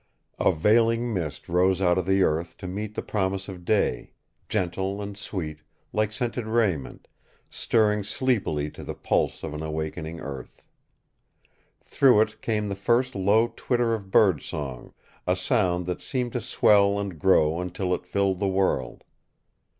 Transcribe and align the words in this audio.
A 0.39 0.51
veiling 0.51 1.13
mist 1.13 1.47
rose 1.47 1.79
out 1.79 1.99
of 1.99 2.07
the 2.07 2.23
earth 2.23 2.57
to 2.57 2.65
meet 2.67 2.95
the 2.95 3.03
promise 3.03 3.47
of 3.47 3.63
day, 3.63 4.13
gentle 4.49 4.99
and 4.99 5.15
sweet, 5.15 5.59
like 5.93 6.11
scented 6.11 6.47
raiment, 6.47 7.07
stirring 7.51 8.03
sleepily 8.03 8.71
to 8.71 8.83
the 8.83 8.95
pulse 8.95 9.43
of 9.43 9.53
an 9.53 9.61
awakening 9.61 10.19
earth. 10.19 10.65
Through 11.83 12.21
it 12.21 12.41
came 12.41 12.67
the 12.67 12.73
first 12.75 13.13
low 13.13 13.53
twitter 13.55 13.93
of 13.93 14.09
birdsong, 14.09 14.95
a 15.27 15.35
sound 15.35 15.85
that 15.85 16.01
seemed 16.01 16.33
to 16.33 16.41
swell 16.41 16.97
and 16.99 17.19
grow 17.19 17.59
until 17.59 17.93
it 17.93 18.07
filled 18.07 18.39
the 18.39 18.47
world. 18.49 19.03